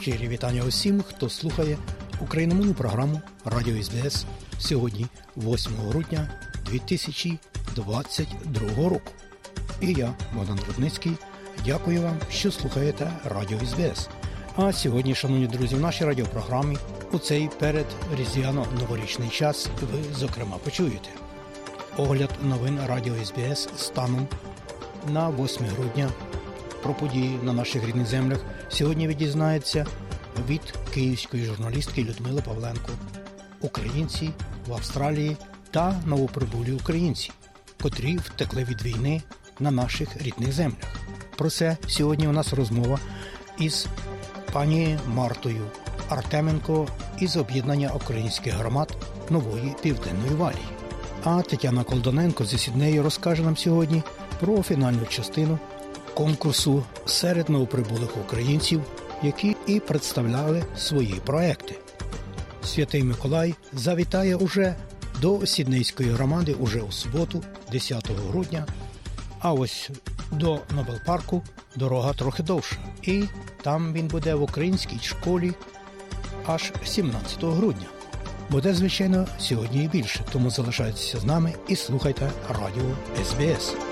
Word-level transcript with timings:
Щирі 0.00 0.28
вітання 0.28 0.62
усім, 0.62 1.02
хто 1.02 1.28
слухає 1.28 1.78
україномовну 2.20 2.74
програму 2.74 3.20
Радіо 3.44 3.82
СБС 3.82 4.24
сьогодні, 4.58 5.06
8 5.36 5.72
грудня 5.88 6.28
2022 6.66 8.88
року. 8.88 9.12
І 9.80 9.92
я, 9.92 10.14
Богдан 10.34 10.60
Рудницький, 10.68 11.12
дякую 11.64 12.02
вам, 12.02 12.16
що 12.30 12.52
слухаєте 12.52 13.12
Радіо 13.24 13.58
СБС. 13.58 14.08
А 14.56 14.72
сьогодні, 14.72 15.14
шановні 15.14 15.46
друзі, 15.46 15.74
в 15.74 15.80
нашій 15.80 16.04
радіопрограмі 16.04 16.76
у 17.12 17.18
цей 17.18 17.50
перед 17.58 17.86
різдвяно-новорічний 18.18 19.30
час 19.30 19.68
ви, 19.92 19.98
зокрема, 20.14 20.56
почуєте 20.64 21.08
огляд 21.96 22.30
новин 22.42 22.78
Радіо 22.86 23.14
СБС 23.24 23.68
станом 23.76 24.28
на 25.08 25.30
8 25.30 25.66
грудня 25.66 26.10
про 26.82 26.94
події 26.94 27.38
на 27.42 27.52
наших 27.52 27.86
рідних 27.86 28.06
землях 28.06 28.38
сьогодні 28.68 29.06
ви 29.06 29.14
дізнаєтеся 29.14 29.86
від 30.48 30.74
київської 30.94 31.44
журналістки 31.44 32.04
Людмили 32.04 32.42
Павленко, 32.42 32.90
українці 33.60 34.30
в 34.66 34.72
Австралії 34.72 35.36
та 35.70 36.02
новоприбулі 36.06 36.72
українці, 36.72 37.30
котрі 37.82 38.16
втекли 38.16 38.64
від 38.64 38.82
війни 38.82 39.22
на 39.60 39.70
наших 39.70 40.22
рідних 40.22 40.52
землях. 40.52 40.96
Про 41.36 41.50
це 41.50 41.76
сьогодні 41.86 42.28
у 42.28 42.32
нас 42.32 42.52
розмова 42.52 42.98
із 43.58 43.86
пані 44.52 44.98
Мартою 45.06 45.70
Артеменко 46.08 46.88
із 47.20 47.36
об'єднання 47.36 47.90
українських 47.94 48.54
громад 48.54 48.96
нової 49.30 49.74
південної 49.82 50.34
валії. 50.34 50.68
А 51.24 51.42
Тетяна 51.42 51.84
Колдоненко 51.84 52.44
зі 52.44 52.58
Сіднеї 52.58 53.00
розкаже 53.00 53.42
нам 53.42 53.56
сьогодні 53.56 54.02
про 54.40 54.62
фінальну 54.62 55.06
частину 55.06 55.58
конкурсу 56.14 56.84
серед 57.06 57.50
новоприбулих 57.50 58.16
українців, 58.16 58.82
які 59.22 59.56
і 59.66 59.80
представляли 59.80 60.64
свої 60.76 61.14
проекти. 61.14 61.74
Святий 62.64 63.02
Миколай 63.02 63.54
завітає 63.72 64.36
уже 64.36 64.74
до 65.20 65.46
Сіднейської 65.46 66.10
громади 66.10 66.56
уже 66.60 66.80
у 66.80 66.92
суботу, 66.92 67.42
10 67.72 68.10
грудня. 68.10 68.66
А 69.40 69.52
ось 69.52 69.90
до 70.32 70.60
Нобелпарку 70.76 71.42
дорога 71.76 72.12
трохи 72.12 72.42
довша. 72.42 72.76
І 73.02 73.24
там 73.62 73.92
він 73.92 74.08
буде 74.08 74.34
в 74.34 74.42
українській 74.42 74.98
школі 75.02 75.52
аж 76.46 76.72
17 76.84 77.44
грудня. 77.44 77.86
Буде, 78.50 78.74
звичайно, 78.74 79.26
сьогодні 79.38 79.84
і 79.84 79.88
більше, 79.88 80.24
тому 80.32 80.50
залишайтеся 80.50 81.18
з 81.18 81.24
нами 81.24 81.52
і 81.68 81.76
слухайте 81.76 82.30
радіо 82.48 82.96
СБС. 83.24 83.91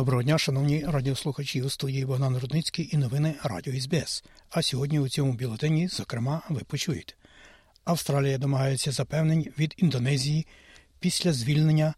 Доброго 0.00 0.22
дня, 0.22 0.38
шановні 0.38 0.84
радіослухачі 0.84 1.62
у 1.62 1.70
студії 1.70 2.06
Богдан 2.06 2.36
Рудницький 2.36 2.88
і 2.92 2.96
новини 2.96 3.34
Радіо 3.44 3.80
СБС. 3.80 4.24
А 4.50 4.62
сьогодні 4.62 5.00
у 5.00 5.08
цьому 5.08 5.32
бюлетені, 5.32 5.88
зокрема, 5.88 6.42
ви 6.48 6.60
почуєте. 6.60 7.14
Австралія 7.84 8.38
домагається 8.38 8.92
запевнень 8.92 9.52
від 9.58 9.74
Індонезії 9.76 10.46
після 11.00 11.32
звільнення 11.32 11.94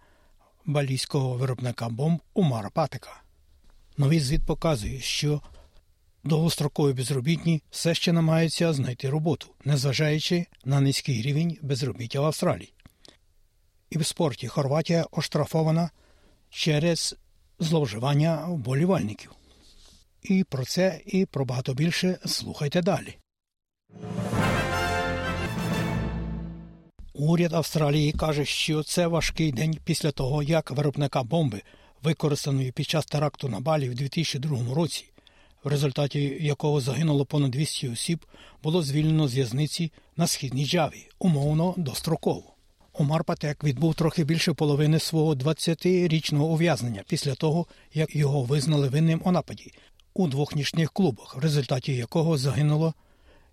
балійського 0.65 1.35
виробника 1.35 1.89
бомб 1.89 2.21
Умара 2.35 2.71
Патика. 2.71 3.23
Новий 3.97 4.21
звіт 4.21 4.47
показує, 4.47 5.01
що 5.01 5.41
довгострокові 6.25 6.93
безробітні 6.93 7.63
все 7.71 7.95
ще 7.95 8.13
намагаються 8.13 8.73
знайти 8.73 9.11
роботу, 9.11 9.47
незважаючи 9.65 10.47
на 10.65 10.81
низький 10.81 11.23
рівень 11.23 11.59
безробіття 11.63 12.21
в 12.21 12.25
Австралії. 12.25 12.73
І 13.91 13.99
в 13.99 14.07
спорті 14.07 14.49
Хорватія 14.49 15.07
оштрафована 15.11 15.91
через 16.51 17.17
зловживання 17.63 18.47
вболівальників. 18.47 19.31
І 20.23 20.45
про 20.45 20.65
це 20.65 21.01
і 21.07 21.27
про 21.27 21.45
багато 21.45 21.75
більше 21.75 22.19
слухайте 22.27 22.83
далі. 22.83 23.17
Уряд 27.15 27.53
Австралії 27.53 28.13
каже, 28.13 28.45
що 28.45 28.83
це 28.83 29.07
важкий 29.07 29.53
день 29.53 29.79
після 29.85 30.11
того, 30.11 30.43
як 30.43 30.71
виробника 30.71 31.23
бомби, 31.23 31.63
використаної 32.03 32.73
під 32.73 32.89
час 32.89 33.07
теракту 33.07 33.49
на 33.49 33.61
Балі 33.61 33.89
в 33.89 33.95
2002 33.95 34.75
році, 34.75 35.05
в 35.65 35.69
результаті 35.69 36.39
якого 36.41 36.81
загинуло 36.81 37.25
понад 37.25 37.51
200 37.51 37.89
осіб, 37.89 38.25
було 38.63 38.83
звільнено 38.83 39.29
з 39.29 39.35
в'язниці 39.35 39.93
на 40.17 40.27
східній 40.27 40.67
Джаві, 40.67 41.09
умовно 41.19 41.75
достроково. 41.77 42.52
Омар 42.93 43.25
Патек 43.25 43.65
відбув 43.65 43.95
трохи 43.95 44.25
більше 44.25 44.53
половини 44.53 44.99
свого 44.99 45.35
20-річного 45.35 46.45
ув'язнення 46.45 47.03
після 47.09 47.35
того, 47.35 47.67
як 47.95 48.17
його 48.17 48.43
визнали 48.43 48.89
винним 48.89 49.21
у 49.25 49.33
нападі 49.33 49.73
у 50.15 50.29
двох 50.29 50.57
нічних 50.57 50.93
клубах, 50.93 51.37
в 51.37 51.39
результаті 51.39 51.95
якого 51.95 52.39
загинуло 52.39 52.95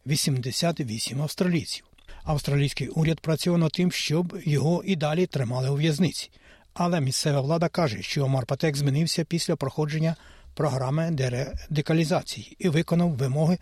88 0.08 1.22
австралійців. 1.22 1.86
Австралійський 2.24 2.88
уряд 2.88 3.20
працює 3.20 3.58
над 3.58 3.72
тим, 3.72 3.92
щоб 3.92 4.38
його 4.46 4.84
і 4.86 4.96
далі 4.96 5.26
тримали 5.26 5.70
у 5.70 5.76
в'язниці. 5.76 6.32
Але 6.74 7.02
місцева 7.02 7.42
влада 7.42 7.70
каже, 7.70 8.02
що 8.02 8.26
Омар 8.26 8.46
Патек 8.46 8.76
змінився 8.76 9.24
після 9.24 9.56
проходження 9.56 10.16
програми 10.54 11.12
дерадикалізації 11.12 12.56
і 12.60 12.70
виконав 12.70 13.10
вимоги 13.10 13.58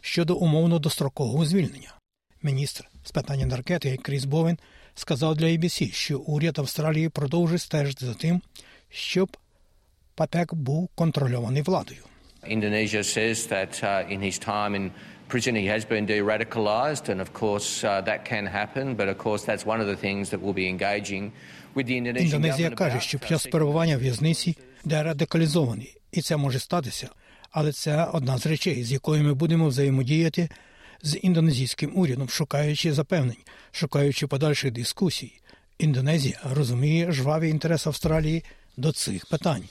щодо 0.00 0.36
умовно 0.36 0.78
дострокового 0.78 1.46
звільнення. 1.46 1.94
Міністр 2.42 2.88
з 3.04 3.10
питань 3.10 3.40
енергетики 3.40 3.96
Кріс 3.96 4.24
Бовен 4.24 4.58
сказав 5.00 5.36
для 5.36 5.46
ABC, 5.46 5.92
що 5.92 6.18
уряд 6.18 6.58
Австралії 6.58 7.08
продовжує 7.08 7.58
стежити 7.58 8.06
за 8.06 8.14
тим, 8.14 8.40
щоб 8.90 9.36
Патек 10.14 10.54
був 10.54 10.88
контрольований 10.94 11.62
владою. 11.62 12.00
Indonesia 12.48 13.02
says 13.16 13.36
that 13.54 13.72
uh, 13.82 14.12
in 14.14 14.20
his 14.28 14.36
time 14.38 14.72
in 14.78 14.90
prison 15.28 15.54
he 15.54 15.66
has 15.74 15.84
been 15.92 16.04
de-radicalised, 16.12 17.06
and 17.12 17.18
of 17.26 17.30
course 17.42 17.68
uh, 17.84 17.90
that 18.08 18.20
can 18.32 18.44
happen, 18.58 18.86
but 18.98 19.06
of 19.12 19.16
course 19.24 19.42
that's 19.48 19.64
one 19.72 19.80
of 19.84 19.88
the 19.92 19.98
things 20.06 20.24
that 20.30 20.40
we'll 20.42 20.60
be 20.64 20.68
engaging 20.74 21.24
with 21.76 21.86
the 21.90 21.96
Indonesian 22.00 22.24
Індонезія 22.24 22.70
каже, 22.70 23.00
що 23.00 23.18
під 23.18 23.28
час 23.28 23.46
перебування 23.46 23.96
в 23.96 24.00
в'язниці 24.00 24.56
дерадикалізований, 24.84 25.96
і 26.12 26.22
це 26.22 26.36
може 26.36 26.58
статися, 26.58 27.08
але 27.50 27.72
це 27.72 28.04
одна 28.04 28.38
з 28.38 28.46
речей, 28.46 28.84
з 28.84 28.92
якою 28.92 29.22
ми 29.22 29.34
будемо 29.34 29.68
взаємодіяти 29.68 30.48
з 31.02 31.18
індонезійським 31.22 31.92
урядом, 31.94 32.28
шукаючи 32.28 32.92
запевнень, 32.92 33.36
шукаючи 33.72 34.26
подальших 34.26 34.72
дискусій. 34.72 35.32
Індонезія 35.78 36.40
розуміє 36.44 37.12
жвавий 37.12 37.50
інтерес 37.50 37.86
Австралії 37.86 38.44
до 38.76 38.92
цих 38.92 39.26
питань. 39.26 39.64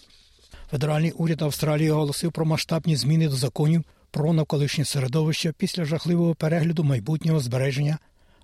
Федеральний 0.72 1.12
уряд 1.12 1.42
Австралії 1.42 1.92
оголосив 1.92 2.32
про 2.32 2.46
масштабні 2.46 2.96
зміни 2.96 3.28
до 3.28 3.36
законів 3.36 3.84
про 4.12 4.34
навколишнє 4.34 4.86
середовище 4.86 5.54
після 5.58 5.86
жахливого 5.86 6.36
перегляду 6.36 6.84
майбутнього 6.84 7.40
збереження 7.40 7.98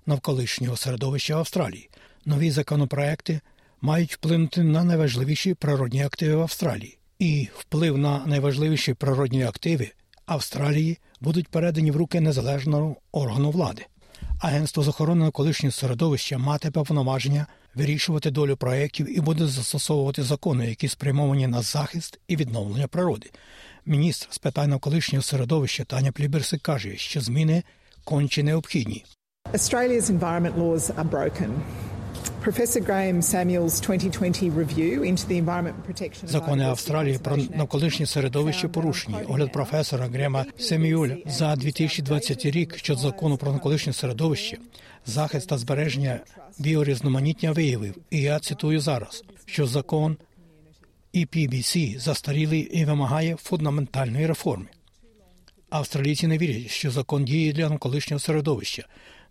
навколишнього 0.06 0.76
середовища 0.76 1.34
Австралії. 1.34 1.90
Нові 2.24 2.50
законопроекти 2.50 3.40
мають 3.80 4.14
вплинути 4.14 4.62
на 4.62 4.84
найважливіші 4.84 5.54
природні 5.54 6.02
активи 6.02 6.34
в 6.36 6.40
Австралії, 6.40 6.98
і 7.18 7.48
вплив 7.58 7.98
на 7.98 8.26
найважливіші 8.26 8.94
природні 8.94 9.42
активи 9.42 9.90
Австралії 10.26 10.98
будуть 11.20 11.48
передані 11.48 11.90
в 11.90 11.96
руки 11.96 12.20
незалежного 12.20 12.96
органу 13.12 13.50
влади. 13.50 13.86
Агентство 14.40 14.82
з 14.82 14.88
охорони 14.88 15.24
навколишнього 15.24 15.72
середовища 15.72 16.38
матиме 16.38 16.72
повноваження 16.72 17.46
вирішувати 17.74 18.30
долю 18.30 18.56
проєктів 18.56 19.18
і 19.18 19.20
буде 19.20 19.46
застосовувати 19.46 20.22
закони, 20.22 20.68
які 20.68 20.88
спрямовані 20.88 21.46
на 21.46 21.62
захист 21.62 22.18
і 22.28 22.36
відновлення 22.36 22.86
природи. 22.86 23.30
Міністр 23.86 24.28
з 24.30 24.38
питань 24.38 24.70
навколишнього 24.70 25.22
середовища 25.22 25.84
Таня 25.84 26.12
Пліберси 26.12 26.58
каже, 26.58 26.96
що 26.96 27.20
зміни 27.20 27.62
конче 28.04 28.42
необхідні. 28.42 29.04
Australia's 29.52 30.10
environment 30.10 30.54
laws 30.54 30.90
are 30.96 31.10
broken. 31.10 31.50
Закони 36.28 36.64
Австралії 36.64 37.18
про 37.18 37.36
навколишнє 37.36 38.06
середовище 38.06 38.68
порушені. 38.68 39.16
Огляд 39.28 39.52
професора 39.52 40.06
Грема 40.06 40.44
Семіюля 40.58 41.16
за 41.26 41.56
2020 41.56 42.46
рік 42.46 42.76
щодо 42.78 43.00
закону 43.00 43.36
про 43.36 43.52
навколишнє 43.52 43.92
середовище, 43.92 44.58
захист 45.06 45.48
та 45.48 45.58
збереження 45.58 46.20
біорізноманіття 46.58 47.52
виявив, 47.52 47.94
і 48.10 48.20
я 48.20 48.38
цитую 48.38 48.80
зараз, 48.80 49.24
що 49.46 49.66
закон 49.66 50.16
EPBC 51.14 51.98
застарілий 51.98 52.60
і 52.60 52.84
вимагає 52.84 53.36
фундаментальної 53.36 54.26
реформи. 54.26 54.66
Австралійці 55.70 56.26
не 56.26 56.38
вірять, 56.38 56.70
що 56.70 56.90
закон 56.90 57.24
діє 57.24 57.52
для 57.52 57.68
навколишнього 57.68 58.20
середовища, 58.20 58.86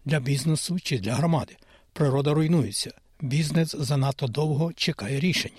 для 0.06 0.20
бізнесу 0.20 0.80
чи 0.84 1.00
для 1.00 1.14
громади. 1.14 1.56
Природа 1.94 2.34
руйнується. 2.34 2.92
Бізнес 3.22 3.76
занадто 3.80 4.28
довго 4.28 4.74
чекає 4.74 5.20
рішень. 5.20 5.52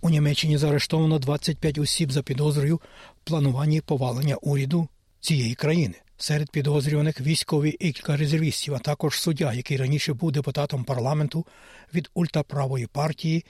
У 0.00 0.10
Німеччині 0.10 0.58
заарештовано 0.58 1.18
25 1.18 1.78
осіб 1.78 2.12
за 2.12 2.22
підозрою 2.22 2.76
в 2.76 2.80
плануванні 3.24 3.80
повалення 3.80 4.36
уряду 4.36 4.88
цієї 5.20 5.54
країни. 5.54 5.94
Серед 6.16 6.50
підозрюваних 6.50 7.20
військові 7.20 7.70
і 7.70 7.92
кілька 7.92 8.16
резервістів, 8.16 8.74
а 8.74 8.78
також 8.78 9.20
суддя, 9.20 9.52
який 9.52 9.76
раніше 9.76 10.12
був 10.12 10.32
депутатом 10.32 10.84
парламенту 10.84 11.46
від 11.94 12.10
ультраправої 12.14 12.86
партії 12.86 13.44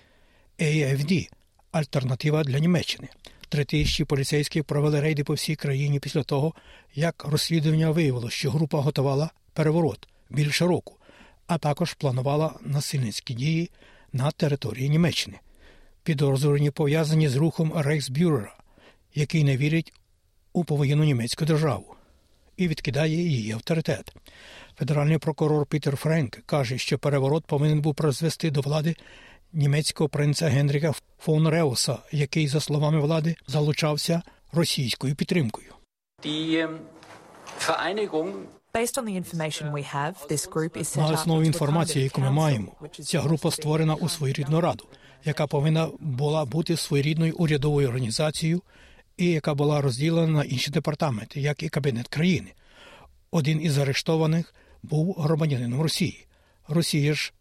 AFD– 0.58 1.28
Альтернатива 1.72 2.44
для 2.44 2.58
Німеччини. 2.58 3.08
Три 3.48 3.64
тисячі 3.64 4.04
поліцейських 4.04 4.64
провели 4.64 5.00
рейди 5.00 5.24
по 5.24 5.34
всій 5.34 5.56
країні 5.56 6.00
після 6.00 6.22
того, 6.22 6.54
як 6.94 7.24
розслідування 7.24 7.90
виявило, 7.90 8.30
що 8.30 8.50
група 8.50 8.80
готувала 8.80 9.30
переворот 9.52 10.08
більше 10.30 10.64
року, 10.64 10.96
а 11.48 11.58
також 11.58 11.94
планувала 11.94 12.54
насильницькі 12.60 13.34
дії 13.34 13.70
на 14.12 14.30
території 14.30 14.88
Німеччини. 14.88 15.38
Підозрювані 16.02 16.70
пов'язані 16.70 17.28
з 17.28 17.36
рухом 17.36 17.72
Рейхсбюрера, 17.76 18.56
який 19.14 19.44
не 19.44 19.56
вірить 19.56 19.92
у 20.52 20.64
повоєнну 20.64 21.04
німецьку 21.04 21.44
державу 21.44 21.94
і 22.56 22.68
відкидає 22.68 23.16
її 23.16 23.52
авторитет. 23.52 24.14
Федеральний 24.78 25.18
прокурор 25.18 25.66
Пітер 25.66 25.96
Френк 25.96 26.38
каже, 26.46 26.78
що 26.78 26.98
переворот 26.98 27.44
повинен 27.44 27.80
був 27.80 27.94
призвести 27.94 28.50
до 28.50 28.60
влади 28.60 28.96
німецького 29.52 30.08
принца 30.08 30.48
Генріка 30.48 30.92
фон 31.18 31.48
Реуса, 31.48 31.98
який, 32.12 32.48
за 32.48 32.60
словами 32.60 33.00
влади, 33.00 33.36
залучався 33.46 34.22
російською 34.52 35.14
підтримкою. 35.14 35.74
На 40.96 41.06
основі 41.06 41.46
інформації, 41.46 42.04
яку 42.04 42.20
ми 42.20 42.30
маємо, 42.30 42.72
ця 43.02 43.20
група 43.20 43.50
створена 43.50 43.94
у 43.94 44.08
своєрідну 44.08 44.60
раду, 44.60 44.84
яка 45.24 45.46
повинна 45.46 45.88
була 46.00 46.44
бути 46.44 46.76
своєрідною 46.76 47.36
урядовою 47.36 47.88
організацією, 47.88 48.62
і 49.16 49.26
яка 49.26 49.54
була 49.54 49.80
розділена 49.80 50.32
на 50.32 50.44
інші 50.44 50.70
департаменти, 50.70 51.40
як 51.40 51.62
і 51.62 51.68
кабінет 51.68 52.08
країни. 52.08 52.52
Один 53.30 53.62
із 53.62 53.78
арештованих 53.78 54.54
був 54.82 55.14
громадянином 55.18 55.82
Росії. 55.82 56.26
Росія 56.68 57.14
ж 57.14 57.32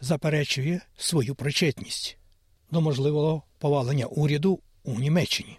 заперечує 0.00 0.80
свою 0.96 1.34
причетність 1.34 2.18
до 2.70 2.80
можливого 2.80 3.42
повалення 3.58 4.06
уряду 4.06 4.60
у 4.84 5.00
Німеччині. 5.00 5.58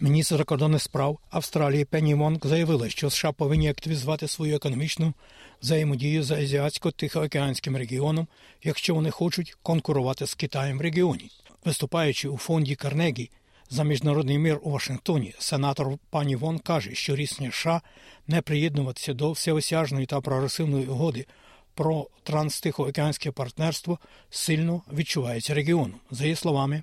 Міністр 0.00 0.36
закордонних 0.36 0.82
справ 0.82 1.18
Австралії 1.30 1.84
Пенні 1.84 2.14
Монк 2.14 2.46
заявила, 2.46 2.88
що 2.88 3.10
США 3.10 3.32
повинні 3.32 3.68
активізувати 3.68 4.28
свою 4.28 4.56
економічну 4.56 5.14
взаємодію 5.62 6.22
з 6.22 6.30
азіатсько-тихоокеанським 6.30 7.78
регіоном, 7.78 8.26
якщо 8.62 8.94
вони 8.94 9.10
хочуть 9.10 9.56
конкурувати 9.62 10.26
з 10.26 10.34
Китаєм 10.34 10.78
в 10.78 10.80
регіоні. 10.80 11.30
Виступаючи 11.64 12.28
у 12.28 12.36
фонді 12.36 12.74
Карнегі 12.74 13.30
за 13.70 13.84
міжнародний 13.84 14.38
мир 14.38 14.58
у 14.62 14.70
Вашингтоні, 14.70 15.34
сенатор 15.38 15.98
пані 16.10 16.36
Вон 16.36 16.58
каже, 16.58 16.94
що 16.94 17.16
рішення 17.16 17.50
США 17.50 17.80
не 18.26 18.42
приєднуватися 18.42 19.14
до 19.14 19.32
всеосяжної 19.32 20.06
та 20.06 20.20
прогресивної 20.20 20.86
угоди 20.86 21.26
про 21.74 22.06
транстихоокеанське 22.22 23.30
партнерство 23.30 23.98
сильно 24.30 24.82
відчувається 24.92 25.54
регіоном. 25.54 25.94
За 26.10 26.24
її 26.24 26.36
словами, 26.36 26.82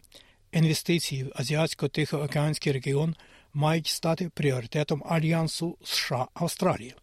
інвестиції 0.53 1.23
в 1.23 1.27
азіатсько-тихоокеанський 1.27 2.73
регіон 2.73 3.15
мають 3.53 3.87
стати 3.87 4.29
пріоритетом 4.33 5.03
альянсу 5.05 5.77
США 5.83 6.27
Австралія. 6.33 6.93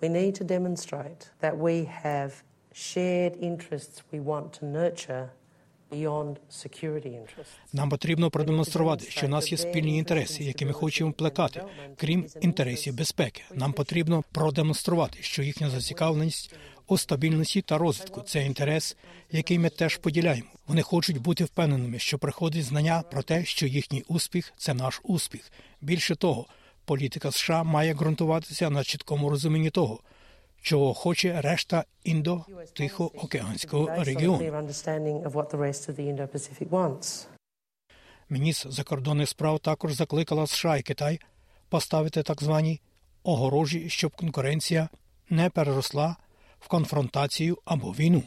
We 0.00 0.08
need 0.10 0.42
to 0.42 0.44
demonstrate 0.44 1.22
that 1.42 1.54
we 1.58 1.76
have 2.04 2.32
shared 2.74 3.34
interests 3.50 3.96
we 4.12 4.20
want 4.24 4.46
to 4.58 4.62
nurture. 4.78 5.28
Нам 7.72 7.88
потрібно 7.90 8.30
продемонструвати, 8.30 9.10
що 9.10 9.26
у 9.26 9.28
нас 9.28 9.52
є 9.52 9.58
спільні 9.58 9.98
інтереси, 9.98 10.44
які 10.44 10.64
ми 10.66 10.72
хочемо 10.72 11.12
плекати, 11.12 11.62
крім 11.96 12.26
інтересів 12.40 12.94
безпеки. 12.94 13.42
Нам 13.54 13.72
потрібно 13.72 14.24
продемонструвати, 14.32 15.18
що 15.22 15.42
їхня 15.42 15.70
зацікавленість 15.70 16.54
у 16.86 16.98
стабільності 16.98 17.62
та 17.62 17.78
розвитку 17.78 18.20
це 18.20 18.44
інтерес, 18.44 18.96
який 19.30 19.58
ми 19.58 19.70
теж 19.70 19.96
поділяємо. 19.96 20.48
Вони 20.66 20.82
хочуть 20.82 21.18
бути 21.18 21.44
впевненими, 21.44 21.98
що 21.98 22.18
приходить 22.18 22.64
знання 22.64 23.02
про 23.10 23.22
те, 23.22 23.44
що 23.44 23.66
їхній 23.66 24.04
успіх 24.08 24.52
це 24.56 24.74
наш 24.74 25.00
успіх. 25.04 25.52
Більше 25.80 26.16
того, 26.16 26.46
політика 26.84 27.30
США 27.30 27.62
має 27.62 27.94
ґрунтуватися 27.94 28.70
на 28.70 28.84
чіткому 28.84 29.30
розумінні 29.30 29.70
того, 29.70 30.00
чого 30.62 30.94
хоче 30.94 31.40
решта 31.40 31.84
індо-тихоокеанського 32.04 34.04
регіону. 34.04 34.66
Міністр 38.28 38.70
закордонних 38.70 39.28
справ 39.28 39.58
також 39.58 39.92
закликала 39.92 40.46
США 40.46 40.76
і 40.76 40.82
Китай 40.82 41.20
поставити 41.68 42.22
так 42.22 42.42
звані 42.42 42.80
огорожі, 43.22 43.90
щоб 43.90 44.16
конкуренція 44.16 44.88
не 45.30 45.50
переросла 45.50 46.16
в 46.64 46.68
конфронтацію 46.68 47.58
або 47.64 47.90
війну. 47.90 48.22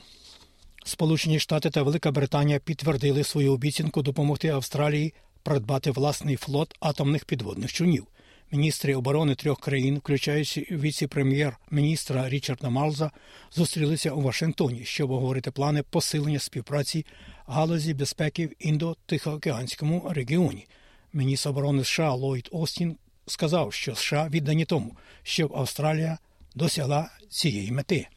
Сполучені 0.86 1.40
Штати 1.40 1.70
та 1.70 1.84
Велика 1.84 2.12
Британія 2.12 2.60
підтвердили 2.60 3.24
свою 3.24 3.54
обіцянку 3.54 4.02
допомогти 4.02 4.50
Австралії 4.50 5.14
придбати 5.44 5.92
власний 5.92 6.36
флот 6.36 6.76
атомних 6.80 7.26
підводних 7.26 7.74
човнів. 7.74 8.08
Міністри 8.52 8.96
оборони 8.96 9.36
трьох 9.36 9.60
країн, 9.60 9.98
включаючи 9.98 10.68
віце-прем'єр-міністра 10.72 12.30
Річарда 12.30 12.70
Малза, 12.70 13.12
зустрілися 13.52 14.12
у 14.12 14.22
Вашингтоні, 14.22 14.86
щоб 14.86 15.12
обговорити 15.12 15.52
плани 15.52 15.84
посилення 15.84 16.40
співпраці 16.40 17.06
галузі 17.46 17.94
безпеки 17.94 18.48
в 18.48 18.54
індо-тихоокеанському 18.60 20.14
регіоні. 20.14 20.68
Міністр 21.14 21.50
оборони 21.50 21.84
США 21.84 22.14
Ллойд 22.14 22.50
Остін 22.52 22.98
сказав, 23.26 23.74
що 23.74 23.96
США 23.96 24.30
віддані 24.30 24.66
тому, 24.66 24.98
щоб 25.24 25.56
Австралія 25.56 26.18
досягла 26.56 27.10
цієї 27.30 27.72
мети. 27.72 28.08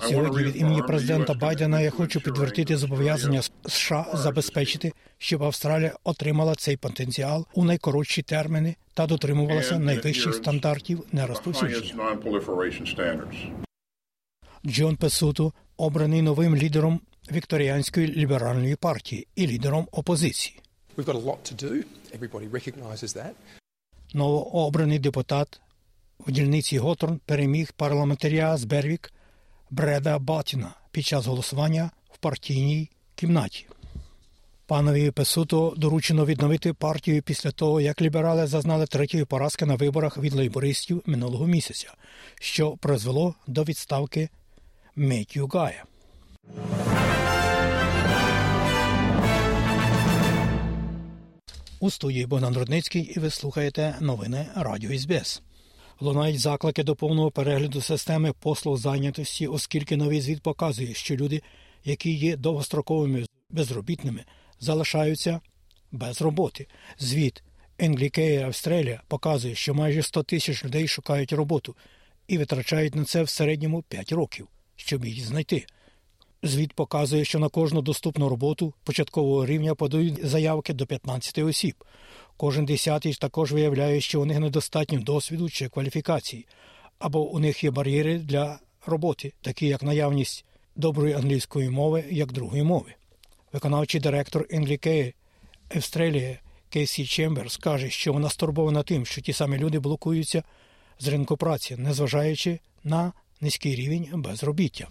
Сьогодні 0.00 0.42
від 0.42 0.56
імені 0.56 0.82
президента 0.82 1.34
Байдена 1.34 1.80
я 1.80 1.90
хочу 1.90 2.20
підтвердити 2.20 2.76
зобов'язання 2.76 3.42
США 3.66 4.06
забезпечити, 4.14 4.92
щоб 5.18 5.42
Австралія 5.42 5.92
отримала 6.04 6.54
цей 6.54 6.76
потенціал 6.76 7.46
у 7.54 7.64
найкоротші 7.64 8.22
терміни 8.22 8.76
та 8.94 9.06
дотримувалася 9.06 9.78
найвищих 9.78 10.34
стандартів 10.34 11.02
нерозповсюдження. 11.12 11.94
Джон 14.66 14.96
Песуто 14.96 15.52
обраний 15.76 16.22
новим 16.22 16.56
лідером 16.56 17.00
Вікторіанської 17.32 18.06
ліберальної 18.06 18.76
партії 18.76 19.26
і 19.36 19.46
лідером 19.46 19.88
опозиції. 19.92 20.60
Новообраний 24.14 24.98
депутат 24.98 25.60
в 26.26 26.32
дільниці 26.32 26.78
Готорн 26.78 27.20
переміг 27.26 27.72
парламентаря 27.72 28.56
з 28.56 28.64
Бервік 28.64 29.12
Бреда 29.70 30.18
Батіна 30.18 30.74
під 30.90 31.06
час 31.06 31.26
голосування 31.26 31.90
в 32.10 32.18
партійній 32.18 32.90
кімнаті. 33.14 33.66
Панові 34.66 35.10
Песуто 35.10 35.74
доручено 35.76 36.26
відновити 36.26 36.72
партію 36.72 37.22
після 37.22 37.50
того, 37.50 37.80
як 37.80 38.02
ліберали 38.02 38.46
зазнали 38.46 38.86
третьої 38.86 39.24
поразки 39.24 39.66
на 39.66 39.74
виборах 39.74 40.18
від 40.18 40.34
лейбористів 40.34 41.02
минулого 41.06 41.46
місяця, 41.46 41.94
що 42.40 42.70
призвело 42.70 43.34
до 43.46 43.64
відставки 43.64 44.28
Меттю 44.96 45.46
Гая. 45.46 45.84
У 51.80 51.90
студії 51.90 52.26
Богдан 52.26 52.54
Рудницький 52.54 53.02
і 53.02 53.20
ви 53.20 53.30
слухаєте 53.30 53.94
новини 54.00 54.46
Радіо 54.54 54.98
СБС. 54.98 55.42
Лунають 56.00 56.40
заклики 56.40 56.82
до 56.82 56.96
повного 56.96 57.30
перегляду 57.30 57.80
системи 57.80 58.32
послуг 58.32 58.76
зайнятості, 58.76 59.46
оскільки 59.46 59.96
новий 59.96 60.20
звіт 60.20 60.42
показує, 60.42 60.94
що 60.94 61.16
люди, 61.16 61.42
які 61.84 62.10
є 62.10 62.36
довгостроковими 62.36 63.26
безробітними, 63.50 64.24
залишаються 64.60 65.40
без 65.92 66.22
роботи. 66.22 66.66
Звіт 66.98 67.42
Енглікея 67.78 68.46
Австралія 68.46 69.02
показує, 69.08 69.54
що 69.54 69.74
майже 69.74 70.02
100 70.02 70.22
тисяч 70.22 70.64
людей 70.64 70.88
шукають 70.88 71.32
роботу 71.32 71.76
і 72.28 72.38
витрачають 72.38 72.94
на 72.94 73.04
це 73.04 73.22
в 73.22 73.28
середньому 73.28 73.82
5 73.82 74.12
років, 74.12 74.48
щоб 74.76 75.04
її 75.04 75.20
знайти. 75.20 75.66
Звіт 76.42 76.72
показує, 76.72 77.24
що 77.24 77.38
на 77.38 77.48
кожну 77.48 77.82
доступну 77.82 78.28
роботу 78.28 78.74
початкового 78.84 79.46
рівня 79.46 79.74
подають 79.74 80.26
заявки 80.26 80.72
до 80.72 80.86
15 80.86 81.38
осіб. 81.38 81.84
Кожен 82.36 82.64
десятий 82.64 83.14
також 83.14 83.52
виявляє, 83.52 84.00
що 84.00 84.20
у 84.20 84.24
них 84.24 84.38
недостатньо 84.38 85.00
досвіду 85.00 85.48
чи 85.48 85.68
кваліфікації, 85.68 86.46
або 86.98 87.30
у 87.30 87.38
них 87.38 87.64
є 87.64 87.70
бар'єри 87.70 88.18
для 88.18 88.58
роботи, 88.86 89.32
такі 89.40 89.66
як 89.66 89.82
наявність 89.82 90.44
доброї 90.76 91.14
англійської 91.14 91.70
мови 91.70 92.04
як 92.10 92.32
другої 92.32 92.62
мови. 92.62 92.94
Виконавчий 93.52 94.00
директор 94.00 94.46
Інглікеї 94.50 95.14
Австралії 95.74 96.38
Кейсі 96.68 97.06
Чемберс 97.06 97.56
каже, 97.56 97.90
що 97.90 98.12
вона 98.12 98.30
стурбована 98.30 98.82
тим, 98.82 99.06
що 99.06 99.20
ті 99.20 99.32
самі 99.32 99.58
люди 99.58 99.78
блокуються 99.78 100.42
з 100.98 101.08
ринку 101.08 101.36
праці, 101.36 101.76
незважаючи 101.76 102.58
на 102.84 103.12
низький 103.40 103.74
рівень 103.74 104.08
безробіття. 104.12 104.88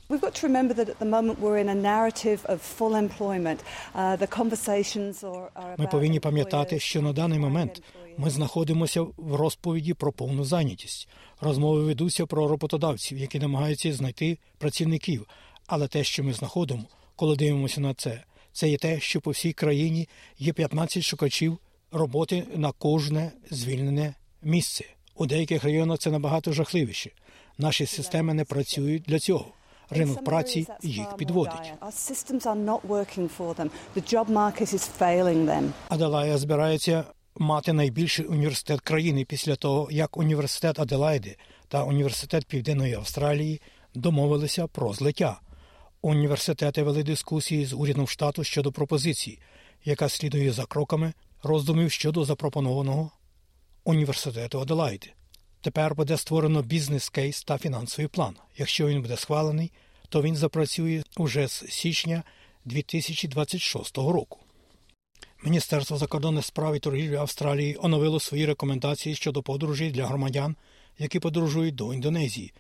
Uh, 5.56 5.76
Ми 5.78 5.88
повинні 5.88 6.20
пам'ятати, 6.20 6.80
що 6.80 7.02
на 7.02 7.14
даний 7.14 7.40
момент 7.40 7.82
ми 8.18 8.30
знаходимося 8.30 9.02
в 9.02 9.36
розповіді 9.36 9.94
про 9.94 10.12
повну 10.12 10.44
зайнятість. 10.44 11.10
Розмови 11.42 11.84
ведуться 11.84 12.26
про 12.26 12.48
роботодавців, 12.48 13.18
які 13.18 13.40
намагаються 13.40 13.94
знайти 13.94 14.38
працівників. 14.58 15.28
Але 15.68 15.88
те, 15.88 16.04
що 16.04 16.24
ми 16.24 16.34
знаходимо, 16.34 16.84
коли 17.16 17.36
дивимося 17.36 17.82
на 17.82 17.94
це, 17.94 18.24
це 18.54 18.70
є 18.70 18.78
те, 18.78 19.00
що 19.00 19.22
по 19.22 19.32
всій 19.32 19.54
країні 19.54 20.10
є 20.40 20.54
15 20.54 21.04
шукачів 21.04 21.58
роботи 21.92 22.44
на 22.56 22.72
кожне 22.72 23.32
звільнене 23.52 24.16
місце. 24.44 24.86
У 25.16 25.26
деяких 25.26 25.64
районах 25.64 26.00
це 26.00 26.12
набагато 26.12 26.54
жахливіше. 26.54 27.12
Наші 27.58 27.86
системи 27.86 28.34
не 28.34 28.46
працюють 28.46 29.04
для 29.04 29.20
цього. 29.20 29.46
Ринок 29.90 30.24
праці 30.24 30.68
їх 30.84 31.16
підводить. 31.18 31.74
Аделая 35.90 36.38
збирається 36.38 37.04
мати 37.36 37.74
найбільший 37.74 38.26
університет 38.26 38.82
країни 38.82 39.26
після 39.26 39.56
того, 39.56 39.88
як 39.92 40.18
університет 40.18 40.80
Аделаїди 40.80 41.38
та 41.68 41.84
університет 41.84 42.46
Південної 42.46 42.94
Австралії 42.94 43.62
домовилися 43.96 44.68
про 44.68 44.94
злиття. 44.94 45.40
Університети 46.02 46.84
вели 46.84 47.04
дискусії 47.04 47.66
з 47.66 47.74
урядом 47.74 48.08
штату 48.08 48.44
щодо 48.44 48.72
пропозиції, 48.72 49.40
яка 49.86 50.10
слідує 50.10 50.52
за 50.52 50.66
кроками 50.66 51.14
роздумів 51.44 51.92
щодо 51.92 52.26
запропонованого 52.26 53.12
університету 53.84 54.60
Аделаїди. 54.62 55.08
Тепер 55.62 55.96
буде 55.96 56.18
створено 56.18 56.62
бізнес-кейс 56.62 57.44
та 57.44 57.58
фінансовий 57.58 58.08
план. 58.08 58.36
Якщо 58.58 58.88
він 58.88 59.02
буде 59.02 59.18
схвалений, 59.18 59.72
то 60.10 60.22
він 60.22 60.36
запрацює 60.36 61.04
уже 61.18 61.48
з 61.48 61.66
січня 61.70 62.24
2026 62.66 63.98
року. 63.98 64.40
Міністерство 65.44 65.98
закордонних 65.98 66.46
справ 66.46 66.76
і 66.76 66.80
торгівлі 66.80 67.16
Австралії 67.16 67.78
оновило 67.80 68.20
свої 68.20 68.46
рекомендації 68.46 69.16
щодо 69.16 69.44
подорожей 69.44 69.92
для 69.92 70.06
громадян, 70.06 70.56
які 71.00 71.20
подорожують 71.20 71.76
до 71.76 71.94
Індонезії 71.94 72.54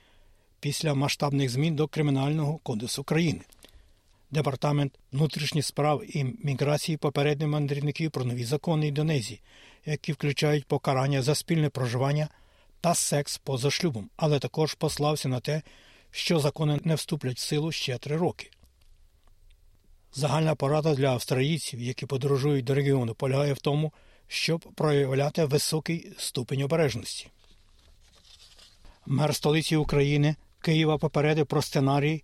після 0.59 0.93
масштабних 0.93 1.49
змін 1.49 1.75
до 1.75 1.87
Кримінального 1.87 2.57
кодексу 2.57 3.03
країни. 3.03 3.41
Департамент 4.31 4.93
внутрішніх 5.11 5.65
справ 5.65 6.03
і 6.17 6.23
міграції 6.43 6.97
попередньо 6.97 7.47
мандрівників 7.47 8.11
про 8.11 8.25
нові 8.25 8.43
закони 8.43 8.87
Індонезії, 8.87 9.41
які 9.85 10.13
включають 10.13 10.65
покарання 10.65 11.21
за 11.21 11.35
спільне 11.35 11.69
проживання 11.69 12.29
та 12.81 12.95
секс 12.95 13.37
поза 13.37 13.71
шлюбом, 13.71 14.09
але 14.17 14.39
також 14.39 14.73
послався 14.73 15.29
на 15.29 15.39
те, 15.39 15.61
що 16.11 16.39
закони 16.39 16.79
не 16.83 16.95
вступлять 16.95 17.37
в 17.37 17.41
силу 17.41 17.71
ще 17.71 17.97
три 17.97 18.17
роки. 18.17 18.49
Загальна 20.13 20.55
порада 20.55 20.95
для 20.95 21.09
австралійців, 21.09 21.81
які 21.81 22.05
подорожують 22.05 22.65
до 22.65 22.73
регіону, 22.73 23.15
полягає 23.15 23.53
в 23.53 23.59
тому, 23.59 23.93
щоб 24.27 24.59
проявляти 24.75 25.45
високий 25.45 26.11
ступень 26.17 26.61
обережності. 26.61 27.27
Мер 29.05 29.35
столиці 29.35 29.75
України 29.75 30.35
Києва 30.61 30.97
попередив 30.97 31.45
про 31.45 31.61
сценарій, 31.61 32.23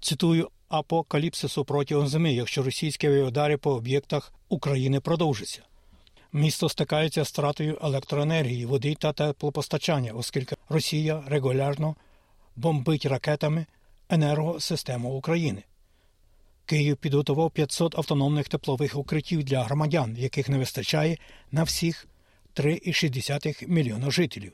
цитую, 0.00 0.50
апокаліпсису 0.68 1.64
протягом 1.64 2.08
зими, 2.08 2.32
якщо 2.32 2.62
російські 2.62 3.08
удари 3.08 3.56
по 3.56 3.74
об'єктах 3.74 4.32
України 4.48 5.00
продовжаться. 5.00 5.62
Місто 6.34 6.68
стикається 6.68 7.24
з 7.24 7.28
втратою 7.28 7.78
електроенергії, 7.82 8.66
води 8.66 8.94
та 8.94 9.12
теплопостачання, 9.12 10.12
оскільки 10.12 10.56
Росія 10.68 11.22
регулярно 11.26 11.96
бомбить 12.56 13.06
ракетами 13.06 13.66
енергосистему 14.08 15.14
України. 15.14 15.62
Київ 16.66 16.96
підготував 16.96 17.50
500 17.50 17.98
автономних 17.98 18.48
теплових 18.48 18.96
укриттів 18.96 19.44
для 19.44 19.62
громадян, 19.62 20.16
яких 20.18 20.48
не 20.48 20.58
вистачає 20.58 21.18
на 21.50 21.62
всіх 21.62 22.06
3,6 22.54 23.68
мільйона 23.68 24.10
жителів. 24.10 24.52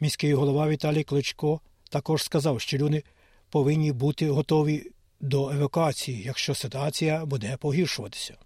Міський 0.00 0.34
голова 0.34 0.68
Віталій 0.68 1.04
Кличко 1.04 1.60
також 1.88 2.22
сказав, 2.22 2.60
що 2.60 2.78
люди 2.78 3.04
повинні 3.50 3.92
бути 3.92 4.30
готові 4.30 4.90
до 5.20 5.50
евакуації, 5.50 6.22
якщо 6.22 6.54
ситуація 6.54 7.24
буде 7.24 7.56
погіршуватися. 7.56 8.36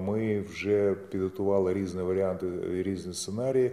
Ми 0.00 0.40
вже 0.40 0.94
підготували 1.10 1.74
різні 1.74 2.02
варіанти, 2.02 2.46
різні 2.82 3.14
сценарії. 3.14 3.70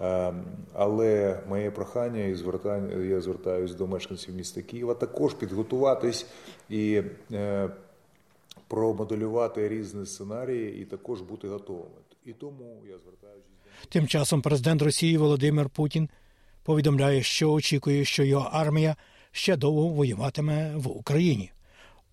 Е, 0.00 0.34
Але 0.72 1.40
моє 1.48 1.70
прохання 1.70 2.24
і 2.24 2.34
звертання, 2.34 3.04
я 3.04 3.20
звертаюся 3.20 3.74
до 3.74 3.86
мешканців 3.86 4.34
міста 4.34 4.62
Києва, 4.62 4.94
також 4.94 5.34
підготуватись 5.34 6.26
і 6.68 7.02
е, 7.32 7.70
промоделювати 8.68 9.68
різні 9.68 10.06
сценарії, 10.06 10.82
і 10.82 10.84
також 10.84 11.20
бути 11.20 11.48
готовими. 11.48 11.90
І 12.26 12.32
тому 12.32 12.82
я 12.88 12.98
звертаюся. 12.98 13.48
Тим 13.88 14.06
часом 14.06 14.42
президент 14.42 14.82
Росії 14.82 15.18
Володимир 15.18 15.68
Путін 15.68 16.08
повідомляє, 16.62 17.22
що 17.22 17.52
очікує, 17.52 18.04
що 18.04 18.24
його 18.24 18.48
армія 18.52 18.96
ще 19.32 19.56
довго 19.56 19.88
воюватиме 19.88 20.72
в 20.76 20.88
Україні. 20.88 21.50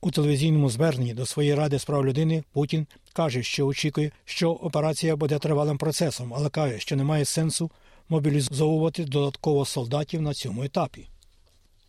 У 0.03 0.11
телевізійному 0.11 0.69
зверненні 0.69 1.13
до 1.13 1.25
своєї 1.25 1.55
ради 1.55 1.79
з 1.79 1.85
прав 1.85 2.05
людини 2.05 2.43
Путін 2.53 2.87
каже, 3.13 3.43
що 3.43 3.67
очікує, 3.67 4.11
що 4.25 4.51
операція 4.51 5.15
буде 5.15 5.39
тривалим 5.39 5.77
процесом, 5.77 6.33
але 6.33 6.49
каже, 6.49 6.79
що 6.79 6.95
немає 6.95 7.25
сенсу 7.25 7.71
мобілізовувати 8.09 9.05
додатково 9.05 9.65
солдатів 9.65 10.21
на 10.21 10.33
цьому 10.33 10.63
етапі. 10.63 11.07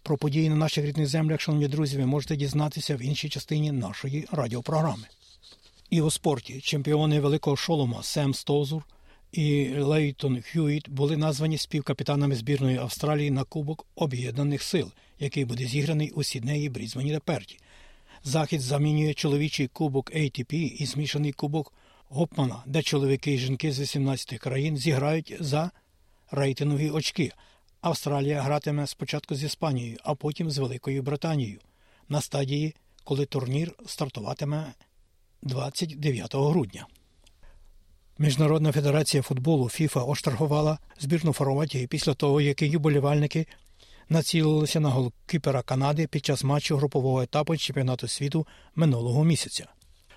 Про 0.02 0.16
події 0.16 0.48
на 0.48 0.56
наших 0.56 0.84
рідних 0.84 1.06
землях, 1.06 1.40
шановні 1.40 1.68
друзі, 1.68 1.96
ви 1.96 2.06
можете 2.06 2.36
дізнатися 2.36 2.96
в 2.96 3.02
іншій 3.02 3.28
частині 3.28 3.72
нашої 3.72 4.26
радіопрограми. 4.32 5.06
І 5.90 6.00
у 6.00 6.10
спорті 6.10 6.60
чемпіони 6.60 7.20
великого 7.20 7.56
шолома 7.56 8.02
Сем 8.02 8.34
Стозур 8.34 8.82
і 9.32 9.68
Лейтон 9.78 10.42
Хьюіт 10.52 10.90
були 10.90 11.16
названі 11.16 11.58
співкапітанами 11.58 12.34
збірної 12.34 12.76
Австралії 12.76 13.30
на 13.30 13.44
Кубок 13.44 13.86
Об'єднаних 13.94 14.62
Сил, 14.62 14.90
який 15.18 15.44
буде 15.44 15.64
зіграний 15.64 16.10
у 16.10 16.22
Сіднеї, 16.22 16.68
Брізбені 16.68 17.12
та 17.12 17.20
Перті. 17.20 17.58
Захід 18.24 18.60
замінює 18.60 19.14
чоловічий 19.14 19.68
кубок 19.68 20.10
ATP 20.12 20.54
і 20.54 20.86
змішаний 20.86 21.32
кубок 21.32 21.72
Гопмана, 22.08 22.62
де 22.66 22.82
чоловіки 22.82 23.34
і 23.34 23.38
жінки 23.38 23.72
з 23.72 23.80
18 23.80 24.38
країн 24.38 24.76
зіграють 24.76 25.36
за 25.40 25.70
рейтингові 26.30 26.90
очки. 26.90 27.32
Австралія 27.80 28.42
гратиме 28.42 28.86
спочатку 28.86 29.34
з 29.34 29.44
Іспанією, 29.44 29.98
а 30.04 30.14
потім 30.14 30.50
з 30.50 30.58
Великою 30.58 31.02
Британією 31.02 31.60
на 32.08 32.20
стадії, 32.20 32.74
коли 33.04 33.26
турнір 33.26 33.74
стартуватиме 33.86 34.72
29 35.42 36.34
грудня. 36.34 36.86
Міжнародна 38.18 38.72
федерація 38.72 39.22
футболу 39.22 39.68
ФІФА 39.68 40.04
оштрафувала 40.04 40.78
збірну 40.98 41.32
Хорватії 41.32 41.86
після 41.86 42.14
того, 42.14 42.40
як 42.40 42.62
її 42.62 42.78
болівальники 42.78 43.46
націлилися 44.12 44.80
на 44.80 44.88
голкіпера 44.88 45.62
Канади 45.62 46.06
під 46.06 46.24
час 46.24 46.44
матчу 46.44 46.76
групового 46.76 47.22
етапу 47.22 47.56
чемпіонату 47.56 48.08
світу 48.08 48.46
минулого 48.74 49.24
місяця. 49.24 49.66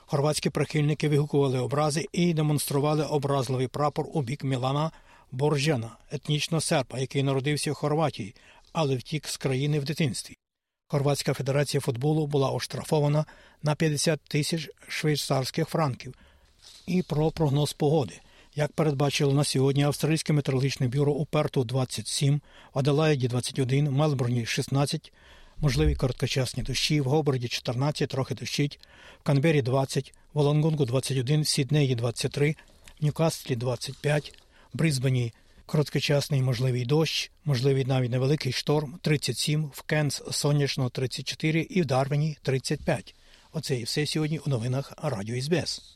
Хорватські 0.06 0.50
прихильники 0.50 1.10
вигукували 1.10 1.60
образи 1.60 2.06
і 2.12 2.34
демонстрували 2.34 3.04
образливий 3.06 3.68
прапор 3.68 4.06
у 4.14 4.22
бік 4.22 4.44
Мілана 4.44 4.92
Боржана, 5.32 5.98
етнічного 6.12 6.62
серпа, 6.62 7.00
який 7.00 7.24
народився 7.24 7.72
в 7.72 7.76
Хорватії, 7.76 8.36
але 8.74 8.96
втік 8.96 9.28
з 9.28 9.38
країни 9.38 9.80
в 9.80 9.84
дитинстві. 9.84 10.36
Хорватська 10.88 11.34
федерація 11.34 11.82
футболу 11.82 12.28
була 12.28 12.52
оштрафована 12.52 13.26
на 13.64 13.76
50 13.76 14.22
тисяч 14.22 14.70
швейцарських 14.88 15.70
франків. 15.70 16.14
І 16.88 17.02
про 17.02 17.32
прогноз 17.32 17.74
погоди. 17.74 18.20
Як 18.58 18.72
передбачило 18.72 19.34
на 19.34 19.44
сьогодні 19.44 19.84
Австралійське 19.84 20.34
метеорологічне 20.34 20.88
бюро 20.88 21.12
у 21.14 21.26
Перту 21.26 21.64
27, 21.64 22.42
в 22.74 22.80
Аделаїді 22.80 23.28
21, 23.28 23.90
в 23.90 23.92
Мелбурні 23.92 24.46
16, 24.46 25.14
можливі 25.58 25.96
короткочасні 25.96 26.64
дощі, 26.64 27.02
в 27.02 27.04
Гоборді 27.04 27.48
14, 27.48 28.10
трохи 28.10 28.36
дощить, 28.36 28.80
в 29.20 29.24
Канбері 29.24 29.62
20, 29.62 30.14
в 30.34 30.40
Олонгонгу 30.40 30.86
21, 30.86 31.42
в 31.42 31.48
Сіднеї 31.48 31.96
23, 31.96 32.56
в 33.02 33.06
Ньюкаслі 33.06 33.56
25, 33.56 34.34
в 34.74 34.78
Брисбені 34.78 35.34
короткочасний 35.66 36.42
можливий 36.42 36.86
дощ, 36.86 37.32
можливий 37.46 37.86
навіть 37.86 38.12
невеликий 38.12 38.52
шторм 38.52 39.00
37, 39.02 39.72
в 39.74 39.82
Кенс 39.82 40.24
сонячно 40.32 40.90
34 40.90 41.62
і 41.62 41.82
в 41.82 41.86
Дарвіні 41.86 42.38
35. 42.42 43.16
Оце 43.52 43.76
і 43.76 43.84
все 43.84 44.06
сьогодні 44.06 44.40
у 44.40 44.50
новинах 44.50 44.94
Радіо 45.04 45.42
СБС. 45.42 45.96